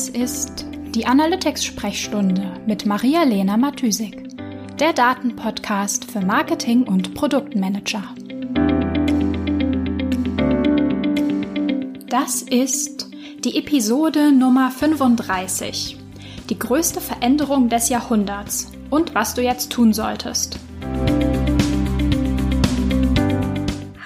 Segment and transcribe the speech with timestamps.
[0.00, 4.30] Das ist die Analytics-Sprechstunde mit Maria-Lena Matysik,
[4.78, 8.02] der Datenpodcast für Marketing und Produktmanager.
[12.08, 13.10] Das ist
[13.44, 15.98] die Episode Nummer 35,
[16.48, 20.58] die größte Veränderung des Jahrhunderts und was du jetzt tun solltest.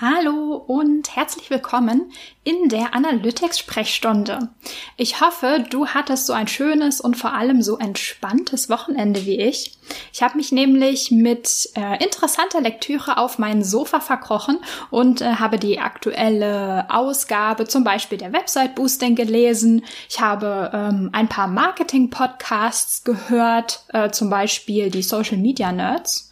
[0.07, 4.51] Hallo und herzlich willkommen in der Analytics-Sprechstunde.
[4.99, 9.79] Ich hoffe, du hattest so ein schönes und vor allem so entspanntes Wochenende wie ich.
[10.13, 14.59] Ich habe mich nämlich mit äh, interessanter Lektüre auf mein Sofa verkrochen
[14.91, 19.87] und äh, habe die aktuelle Ausgabe zum Beispiel der Website Boosting gelesen.
[20.11, 26.31] Ich habe ähm, ein paar Marketing-Podcasts gehört, äh, zum Beispiel die Social Media Nerds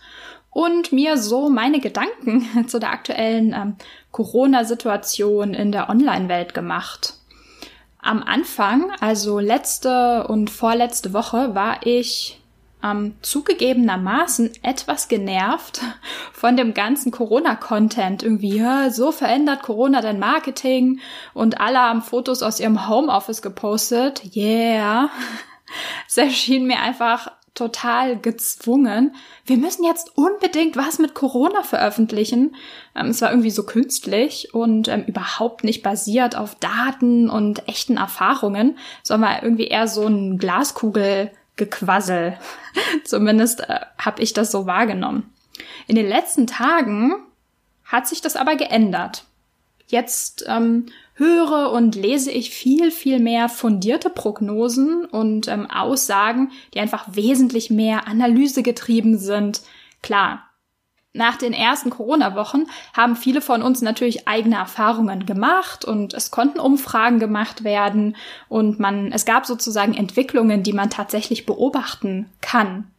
[0.52, 3.76] und mir so meine Gedanken zu der aktuellen ähm,
[4.12, 7.14] Corona-Situation in der Online-Welt gemacht.
[7.98, 12.40] Am Anfang, also letzte und vorletzte Woche, war ich
[12.84, 15.80] ähm, zugegebenermaßen etwas genervt
[16.32, 18.22] von dem ganzen Corona-Content.
[18.22, 21.00] Irgendwie, ja, so verändert Corona dein Marketing
[21.32, 24.22] und alle haben Fotos aus ihrem Homeoffice gepostet.
[24.36, 25.10] Yeah.
[26.06, 29.14] Es erschien mir einfach total gezwungen.
[29.44, 32.56] Wir müssen jetzt unbedingt was mit Corona veröffentlichen.
[32.96, 37.98] Ähm, es war irgendwie so künstlich und ähm, überhaupt nicht basiert auf Daten und echten
[37.98, 42.38] Erfahrungen, sondern irgendwie eher so ein Glaskugelgequassel.
[43.04, 45.30] Zumindest äh, habe ich das so wahrgenommen.
[45.86, 47.14] In den letzten Tagen
[47.84, 49.24] hat sich das aber geändert.
[49.88, 50.86] Jetzt ähm,
[51.22, 57.70] höre und lese ich viel, viel mehr fundierte Prognosen und ähm, Aussagen, die einfach wesentlich
[57.70, 59.62] mehr analysegetrieben sind.
[60.02, 60.42] Klar,
[61.14, 62.64] nach den ersten Corona-Wochen
[62.94, 68.16] haben viele von uns natürlich eigene Erfahrungen gemacht und es konnten Umfragen gemacht werden
[68.48, 72.90] und man, es gab sozusagen Entwicklungen, die man tatsächlich beobachten kann.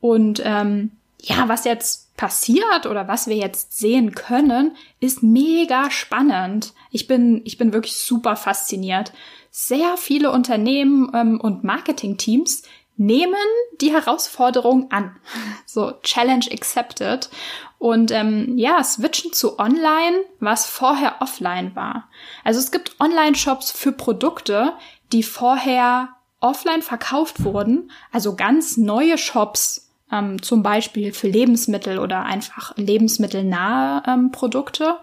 [0.00, 0.90] Und ähm,
[1.22, 6.72] ja, was jetzt passiert oder was wir jetzt sehen können, ist mega spannend.
[6.90, 9.12] Ich bin, ich bin wirklich super fasziniert.
[9.50, 12.62] Sehr viele Unternehmen ähm, und Marketingteams
[12.96, 13.34] nehmen
[13.80, 15.16] die Herausforderung an.
[15.66, 17.28] So, Challenge accepted.
[17.78, 22.08] Und ähm, ja, switchen zu Online, was vorher offline war.
[22.44, 24.74] Also es gibt Online-Shops für Produkte,
[25.12, 29.83] die vorher offline verkauft wurden, also ganz neue Shops
[30.14, 34.96] ähm, zum Beispiel für Lebensmittel oder einfach lebensmittelnahe ähm, Produkte.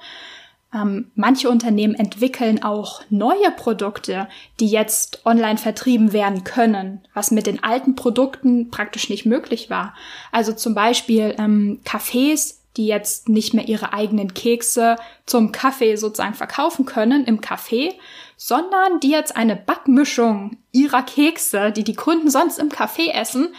[0.74, 4.30] Ähm, manche Unternehmen entwickeln auch neue Produkte,
[4.60, 9.94] die jetzt online vertrieben werden können, was mit den alten Produkten praktisch nicht möglich war.
[10.32, 14.96] Also zum Beispiel ähm, Cafés, die jetzt nicht mehr ihre eigenen Kekse
[15.26, 17.94] zum Kaffee sozusagen verkaufen können im Café,
[18.38, 23.50] sondern die jetzt eine Backmischung ihrer Kekse, die die Kunden sonst im Café essen,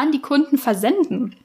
[0.00, 1.36] an die Kunden versenden.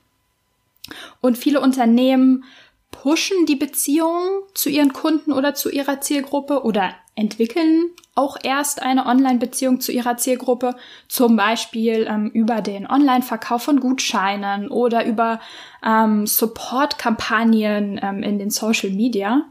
[1.21, 2.43] Und viele Unternehmen
[2.91, 9.05] pushen die Beziehung zu ihren Kunden oder zu ihrer Zielgruppe oder entwickeln auch erst eine
[9.05, 10.75] Online-Beziehung zu ihrer Zielgruppe,
[11.09, 15.41] zum Beispiel ähm, über den Online-Verkauf von Gutscheinen oder über
[15.85, 19.44] ähm, Support-Kampagnen ähm, in den Social Media.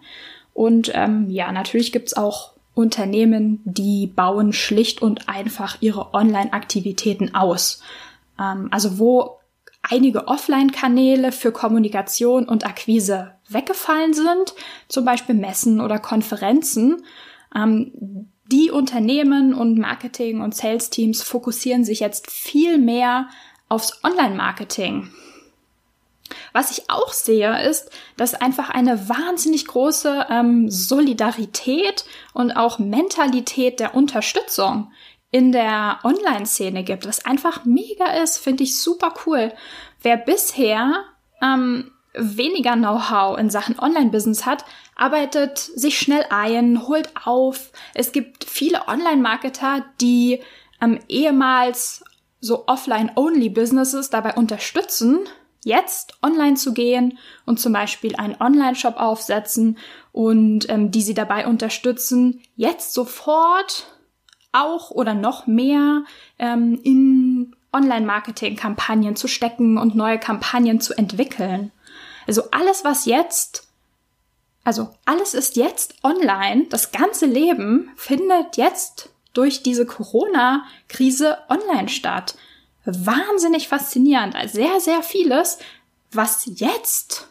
[0.55, 7.83] Und ähm, ja, natürlich gibt's auch Unternehmen, die bauen schlicht und einfach ihre Online-Aktivitäten aus.
[8.39, 9.39] Ähm, also wo
[9.83, 14.55] einige Offline-Kanäle für Kommunikation und Akquise weggefallen sind,
[14.89, 17.05] zum Beispiel Messen oder Konferenzen.
[17.55, 23.29] Ähm, die Unternehmen und Marketing- und Sales-Teams fokussieren sich jetzt viel mehr
[23.69, 25.11] aufs Online-Marketing.
[26.53, 33.81] Was ich auch sehe, ist, dass einfach eine wahnsinnig große ähm, Solidarität und auch Mentalität
[33.81, 34.93] der Unterstützung
[35.35, 39.53] in der Online-Szene gibt, was einfach mega ist, finde ich super cool.
[40.01, 41.07] Wer bisher
[41.43, 47.73] ähm, weniger Know-how in Sachen Online-Business hat, arbeitet sich schnell ein, holt auf.
[47.95, 50.41] Es gibt viele Online-Marketer, die
[50.81, 52.05] ähm, ehemals
[52.41, 55.19] so Offline-Only-Businesses dabei unterstützen,
[55.65, 59.79] jetzt online zu gehen und zum Beispiel einen Online-Shop aufsetzen
[60.13, 63.94] und ähm, die sie dabei unterstützen, jetzt sofort
[64.55, 66.05] auch oder noch mehr
[66.39, 71.73] ähm, in Online-Marketing-Kampagnen zu stecken und neue Kampagnen zu entwickeln.
[72.27, 73.69] Also alles, was jetzt,
[74.63, 76.67] also alles ist jetzt online.
[76.71, 82.37] Das ganze Leben findet jetzt durch diese Corona-Krise online statt.
[82.85, 84.37] Wahnsinnig faszinierend.
[84.47, 85.59] Sehr, sehr vieles,
[86.13, 87.27] was jetzt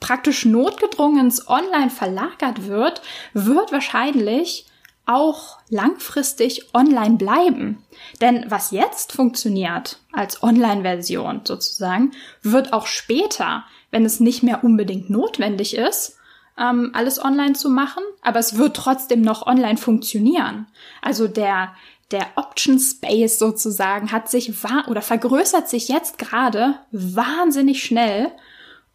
[0.00, 3.02] praktisch notgedrungen ins Online verlagert wird,
[3.34, 4.64] wird wahrscheinlich
[5.10, 7.84] auch langfristig online bleiben.
[8.20, 12.12] Denn was jetzt funktioniert als Online-Version sozusagen,
[12.42, 16.16] wird auch später, wenn es nicht mehr unbedingt notwendig ist,
[16.58, 20.66] ähm, alles online zu machen, aber es wird trotzdem noch online funktionieren.
[21.02, 21.74] Also der,
[22.12, 24.52] der Option Space sozusagen hat sich
[24.86, 28.30] oder vergrößert sich jetzt gerade wahnsinnig schnell.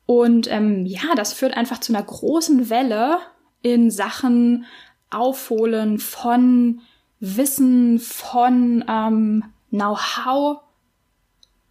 [0.06, 3.18] Und ähm, ja, das führt einfach zu einer großen Welle
[3.66, 4.66] in Sachen
[5.16, 6.82] Aufholen von
[7.20, 10.62] Wissen, von ähm, Know-how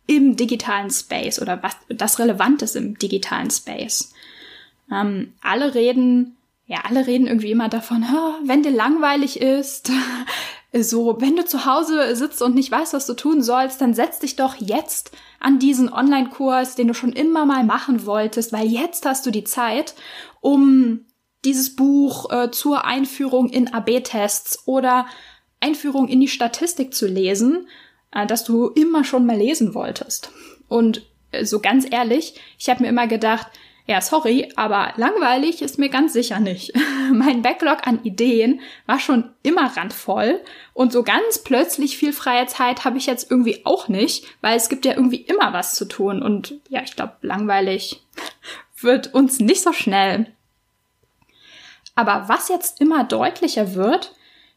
[0.07, 4.13] im digitalen Space oder was das Relevantes im digitalen Space.
[4.93, 6.37] Ähm, alle reden,
[6.67, 8.05] ja, alle reden irgendwie immer davon,
[8.45, 9.91] wenn dir langweilig ist,
[10.73, 14.19] so, wenn du zu Hause sitzt und nicht weißt, was du tun sollst, dann setz
[14.19, 19.07] dich doch jetzt an diesen Online-Kurs, den du schon immer mal machen wolltest, weil jetzt
[19.07, 19.95] hast du die Zeit,
[20.41, 21.07] um
[21.45, 25.07] dieses Buch äh, zur Einführung in AB-Tests oder
[25.61, 27.69] Einführung in die Statistik zu lesen,
[28.13, 30.31] äh, das du immer schon mal lesen wolltest.
[30.69, 33.49] Und äh, so ganz ehrlich, ich habe mir immer gedacht,
[33.87, 36.73] ja, sorry, aber langweilig ist mir ganz sicher nicht.
[37.13, 40.41] mein Backlog an Ideen war schon immer randvoll
[40.73, 44.71] und so ganz plötzlich viel freie Zeit habe ich jetzt irgendwie auch nicht, weil es
[44.71, 48.03] gibt ja irgendwie immer was zu tun und ja, ich glaube, langweilig
[48.81, 50.34] wird uns nicht so schnell.
[51.95, 54.15] Aber was jetzt immer deutlicher wird,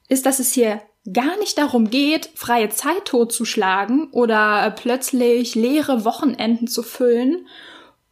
[0.10, 0.82] ist, dass es hier
[1.12, 7.48] gar nicht darum geht, freie Zeit totzuschlagen oder plötzlich leere Wochenenden zu füllen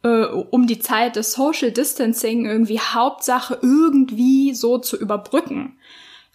[0.06, 5.78] äh, um die Zeit des Social Distancing irgendwie Hauptsache irgendwie so zu überbrücken.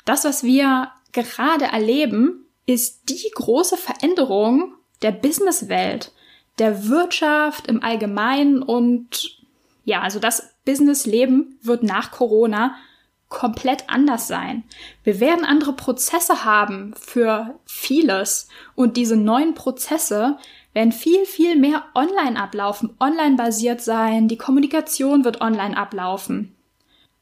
[0.06, 6.12] Das, was wir gerade erleben, ist die große Veränderung der Businesswelt,
[6.60, 9.38] der Wirtschaft im Allgemeinen und
[9.84, 12.76] ja, also das Businessleben wird nach Corona
[13.32, 14.64] komplett anders sein.
[15.04, 20.38] Wir werden andere Prozesse haben für vieles und diese neuen Prozesse
[20.74, 26.56] werden viel, viel mehr online ablaufen, online basiert sein, die Kommunikation wird online ablaufen.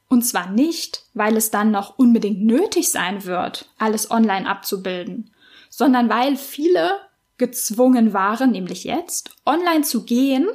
[0.08, 5.32] Und zwar nicht, weil es dann noch unbedingt nötig sein wird, alles online abzubilden,
[5.70, 7.00] sondern weil viele
[7.38, 10.48] gezwungen waren, nämlich jetzt, online zu gehen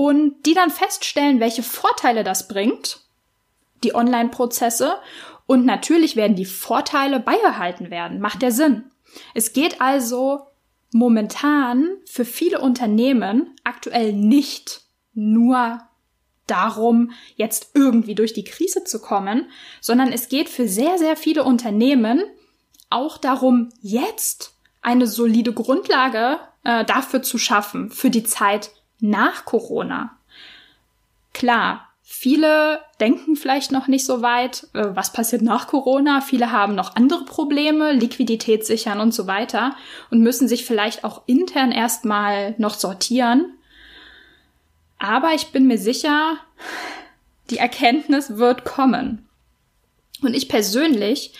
[0.00, 3.00] und die dann feststellen, welche Vorteile das bringt,
[3.84, 4.96] die Online-Prozesse,
[5.44, 8.18] und natürlich werden die Vorteile beibehalten werden.
[8.18, 8.90] Macht der Sinn.
[9.34, 10.46] Es geht also
[10.90, 14.80] momentan für viele Unternehmen aktuell nicht
[15.12, 15.82] nur
[16.46, 19.50] darum, jetzt irgendwie durch die Krise zu kommen,
[19.82, 22.22] sondern es geht für sehr, sehr viele Unternehmen
[22.88, 28.70] auch darum, jetzt eine solide Grundlage äh, dafür zu schaffen, für die Zeit
[29.00, 30.16] nach Corona.
[31.32, 36.20] Klar, Viele denken vielleicht noch nicht so weit, äh, was passiert nach Corona.
[36.20, 39.76] Viele haben noch andere Probleme, Liquidität sichern und so weiter
[40.10, 43.54] und müssen sich vielleicht auch intern erstmal noch sortieren.
[44.98, 46.36] Aber ich bin mir sicher,
[47.48, 49.28] die Erkenntnis wird kommen.
[50.20, 51.32] Und ich persönlich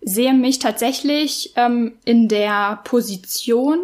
[0.00, 3.80] sehe mich tatsächlich ähm, in der Position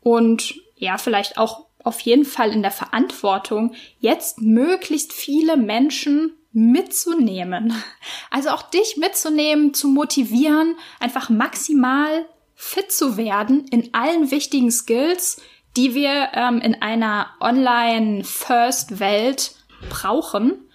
[0.00, 7.74] und ja, vielleicht auch auf jeden Fall in der Verantwortung, jetzt möglichst viele Menschen mitzunehmen.
[8.30, 15.42] Also auch dich mitzunehmen, zu motivieren, einfach maximal fit zu werden in allen wichtigen Skills,
[15.76, 19.54] die wir ähm, in einer Online-First-Welt
[19.88, 20.68] brauchen.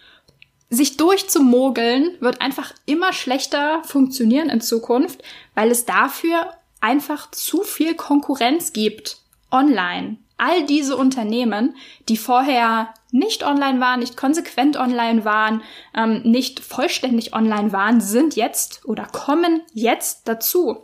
[0.69, 5.21] Sich durchzumogeln wird einfach immer schlechter funktionieren in Zukunft,
[5.53, 9.19] weil es dafür einfach zu viel Konkurrenz gibt
[9.51, 11.75] online all diese Unternehmen,
[12.09, 15.61] die vorher nicht online waren, nicht konsequent online waren,
[15.95, 20.83] ähm, nicht vollständig online waren, sind jetzt oder kommen jetzt dazu.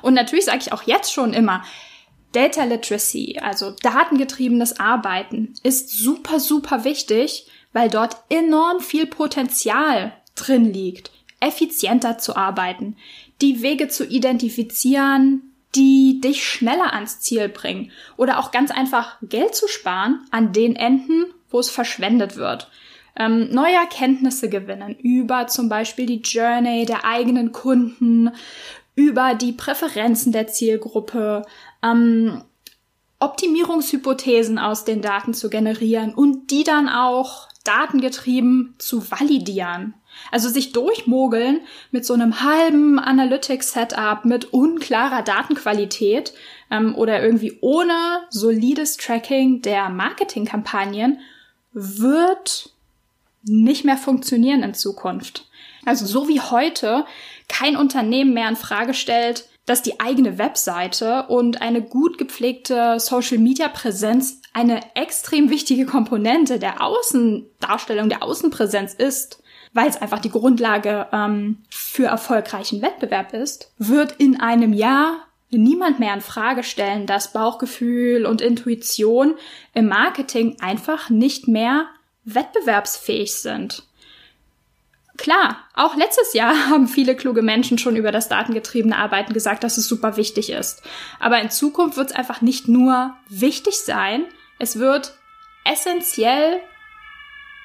[0.00, 1.62] Und natürlich sage ich auch jetzt schon immer,
[2.32, 10.72] Data Literacy, also datengetriebenes Arbeiten, ist super, super wichtig, weil dort enorm viel Potenzial drin
[10.72, 11.10] liegt,
[11.40, 12.96] effizienter zu arbeiten,
[13.42, 19.54] die Wege zu identifizieren, die dich schneller ans Ziel bringen oder auch ganz einfach Geld
[19.54, 22.70] zu sparen an den Enden, wo es verschwendet wird.
[23.16, 28.30] Ähm, neue Erkenntnisse gewinnen über zum Beispiel die Journey der eigenen Kunden,
[28.94, 31.44] über die Präferenzen der Zielgruppe,
[31.82, 32.42] ähm,
[33.18, 39.94] Optimierungshypothesen aus den Daten zu generieren und die dann auch datengetrieben zu validieren.
[40.30, 46.34] Also sich durchmogeln mit so einem halben Analytics-Setup, mit unklarer Datenqualität
[46.70, 47.94] ähm, oder irgendwie ohne
[48.30, 51.20] solides Tracking der Marketingkampagnen
[51.72, 52.70] wird
[53.44, 55.46] nicht mehr funktionieren in Zukunft.
[55.84, 57.04] Also so wie heute
[57.48, 64.40] kein Unternehmen mehr in Frage stellt, dass die eigene Webseite und eine gut gepflegte Social-Media-Präsenz
[64.52, 69.42] eine extrem wichtige Komponente der Außendarstellung, der Außenpräsenz ist,
[69.72, 76.00] weil es einfach die Grundlage ähm, für erfolgreichen Wettbewerb ist, wird in einem Jahr niemand
[76.00, 79.34] mehr in Frage stellen, dass Bauchgefühl und Intuition
[79.74, 81.86] im Marketing einfach nicht mehr
[82.24, 83.84] wettbewerbsfähig sind.
[85.18, 89.78] Klar, auch letztes Jahr haben viele kluge Menschen schon über das datengetriebene Arbeiten gesagt, dass
[89.78, 90.82] es super wichtig ist.
[91.20, 94.24] Aber in Zukunft wird es einfach nicht nur wichtig sein,
[94.58, 95.14] es wird
[95.64, 96.60] essentiell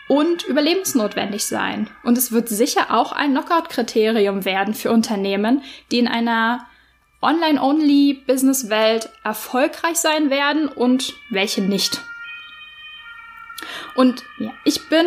[0.08, 1.90] und überlebensnotwendig sein.
[2.04, 6.66] Und es wird sicher auch ein Knockout-Kriterium werden für Unternehmen, die in einer
[7.22, 12.02] Online-Only-Business-Welt erfolgreich sein werden und welche nicht.
[13.96, 15.06] Und ja, ich bin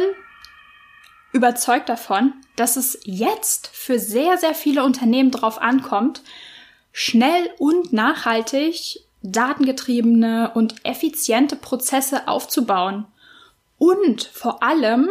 [1.33, 6.23] überzeugt davon, dass es jetzt für sehr, sehr viele Unternehmen darauf ankommt,
[6.93, 13.07] schnell und nachhaltig datengetriebene und effiziente Prozesse aufzubauen
[13.79, 15.09] und vor allem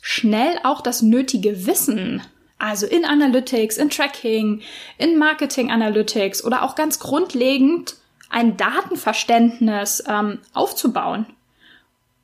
[0.00, 2.22] schnell auch das nötige Wissen,
[2.58, 4.62] also in Analytics, in Tracking,
[4.98, 7.96] in Marketing Analytics oder auch ganz grundlegend
[8.30, 11.26] ein Datenverständnis ähm, aufzubauen.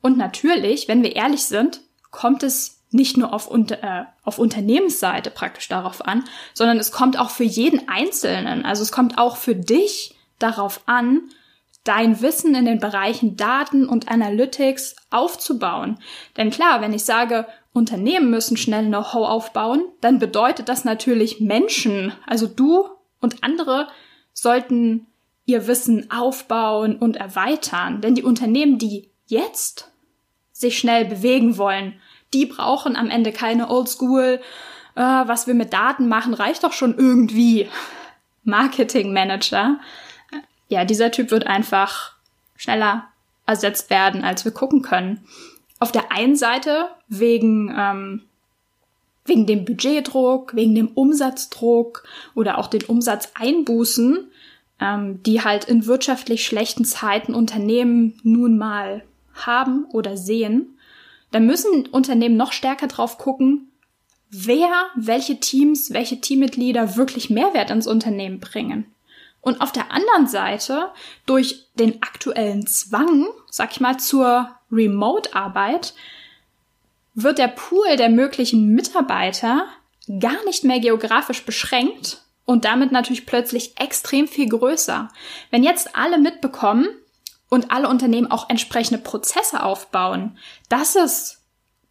[0.01, 5.67] Und natürlich, wenn wir ehrlich sind, kommt es nicht nur auf, äh, auf Unternehmensseite praktisch
[5.67, 10.15] darauf an, sondern es kommt auch für jeden Einzelnen, also es kommt auch für dich
[10.39, 11.29] darauf an,
[11.83, 15.99] dein Wissen in den Bereichen Daten und Analytics aufzubauen.
[16.37, 22.13] Denn klar, wenn ich sage, Unternehmen müssen schnell Know-how aufbauen, dann bedeutet das natürlich Menschen,
[22.25, 22.89] also du
[23.21, 23.87] und andere
[24.33, 25.07] sollten
[25.45, 28.01] ihr Wissen aufbauen und erweitern.
[28.01, 29.91] Denn die Unternehmen, die jetzt
[30.51, 31.99] sich schnell bewegen wollen,
[32.33, 34.39] die brauchen am Ende keine Oldschool,
[34.95, 37.69] äh, was wir mit Daten machen, reicht doch schon irgendwie.
[38.43, 39.79] Marketing Manager.
[40.67, 42.13] Ja, dieser Typ wird einfach
[42.55, 43.05] schneller
[43.45, 45.23] ersetzt werden, als wir gucken können.
[45.79, 48.23] Auf der einen Seite wegen, ähm,
[49.25, 52.03] wegen dem Budgetdruck, wegen dem Umsatzdruck
[52.35, 54.29] oder auch den Umsatzeinbußen,
[54.79, 60.78] ähm, die halt in wirtschaftlich schlechten Zeiten Unternehmen nun mal haben oder sehen.
[61.31, 63.71] Da müssen Unternehmen noch stärker drauf gucken,
[64.29, 68.85] wer, welche Teams, welche Teammitglieder wirklich Mehrwert ins Unternehmen bringen.
[69.41, 70.89] Und auf der anderen Seite,
[71.25, 75.93] durch den aktuellen Zwang, sag ich mal, zur Remote-Arbeit,
[77.15, 79.65] wird der Pool der möglichen Mitarbeiter
[80.19, 85.09] gar nicht mehr geografisch beschränkt und damit natürlich plötzlich extrem viel größer.
[85.51, 86.87] Wenn jetzt alle mitbekommen,
[87.49, 90.37] und alle Unternehmen auch entsprechende Prozesse aufbauen,
[90.69, 91.41] dass es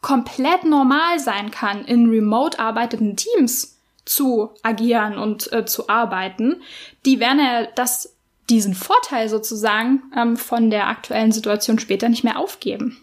[0.01, 6.63] komplett normal sein kann, in remote arbeitenden Teams zu agieren und äh, zu arbeiten,
[7.05, 8.15] die werden ja das,
[8.49, 12.97] diesen Vorteil sozusagen ähm, von der aktuellen Situation später nicht mehr aufgeben.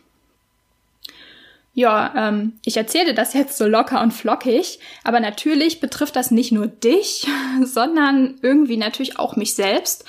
[1.76, 6.54] Ja, ähm, ich erzähle das jetzt so locker und flockig, aber natürlich betrifft das nicht
[6.54, 7.28] nur dich,
[7.64, 10.06] sondern irgendwie natürlich auch mich selbst.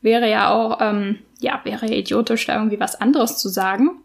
[0.00, 4.02] Wäre ja auch ähm, ja, wäre idiotisch, da irgendwie was anderes zu sagen.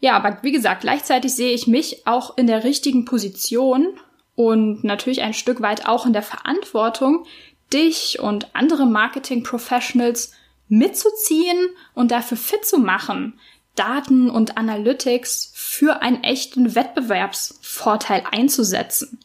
[0.00, 3.98] Ja, aber wie gesagt, gleichzeitig sehe ich mich auch in der richtigen Position
[4.36, 7.24] und natürlich ein Stück weit auch in der Verantwortung,
[7.72, 10.32] dich und andere Marketing-Professionals
[10.68, 13.38] mitzuziehen und dafür fit zu machen,
[13.74, 19.20] Daten und Analytics für einen echten Wettbewerbsvorteil einzusetzen.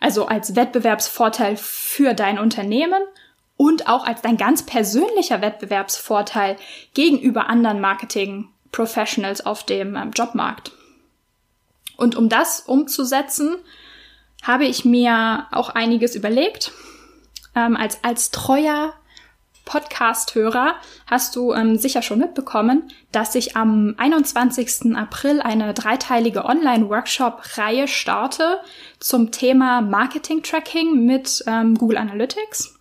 [0.00, 3.02] Also als Wettbewerbsvorteil für dein Unternehmen
[3.58, 6.56] und auch als dein ganz persönlicher Wettbewerbsvorteil
[6.94, 10.72] gegenüber anderen Marketing-Professionals auf dem ähm, Jobmarkt.
[11.98, 13.56] Und um das umzusetzen,
[14.42, 16.72] habe ich mir auch einiges überlegt.
[17.56, 18.94] Ähm, als, als treuer
[19.64, 20.76] Podcast-Hörer
[21.08, 24.96] hast du ähm, sicher schon mitbekommen, dass ich am 21.
[24.96, 28.60] April eine dreiteilige Online-Workshop-Reihe starte
[29.00, 32.77] zum Thema Marketing-Tracking mit ähm, Google Analytics.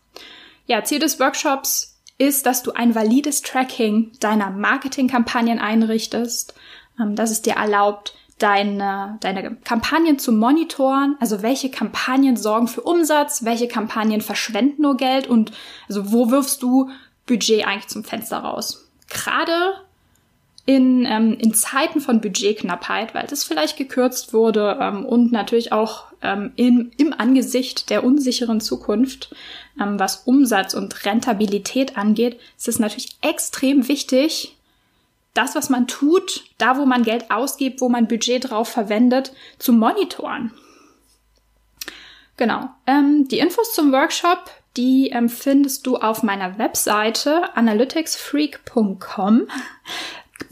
[0.68, 6.54] Ja, Ziel des Workshops ist, dass du ein valides Tracking deiner Marketingkampagnen einrichtest,
[7.00, 12.82] ähm, dass es dir erlaubt, deine, deine Kampagnen zu monitoren, also welche Kampagnen sorgen für
[12.82, 15.52] Umsatz, welche Kampagnen verschwenden nur Geld und
[15.88, 16.90] also wo wirfst du
[17.26, 18.88] Budget eigentlich zum Fenster raus.
[19.10, 19.74] Gerade
[20.66, 26.08] in, ähm, in Zeiten von Budgetknappheit, weil das vielleicht gekürzt wurde ähm, und natürlich auch
[26.22, 29.34] ähm, in, im Angesicht der unsicheren Zukunft,
[29.80, 34.58] ähm, was Umsatz und Rentabilität angeht, ist es natürlich extrem wichtig,
[35.34, 39.72] das, was man tut, da wo man Geld ausgibt, wo man Budget drauf verwendet, zu
[39.72, 40.52] monitoren.
[42.38, 42.70] Genau.
[42.86, 49.48] Ähm, die Infos zum Workshop, die ähm, findest du auf meiner Webseite analyticsfreak.com.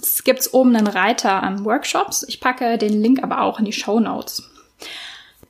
[0.02, 2.24] Es gibt oben einen Reiter ähm, Workshops.
[2.28, 4.50] Ich packe den Link aber auch in die Show Notes.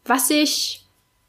[0.06, 0.85] Was ich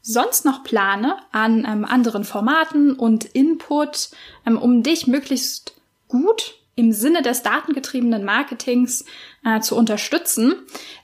[0.07, 4.09] sonst noch plane an ähm, anderen Formaten und Input,
[4.45, 5.75] ähm, um dich möglichst
[6.07, 9.03] gut im Sinne des datengetriebenen Marketings
[9.43, 10.55] äh, zu unterstützen.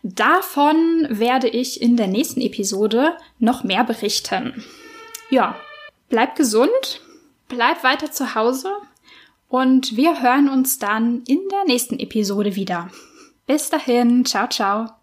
[0.03, 4.63] Davon werde ich in der nächsten Episode noch mehr berichten.
[5.29, 5.57] Ja,
[6.07, 7.01] bleib gesund,
[7.49, 8.71] bleib weiter zu Hause
[9.49, 12.89] und wir hören uns dann in der nächsten Episode wieder.
[13.47, 15.02] Bis dahin, ciao, ciao.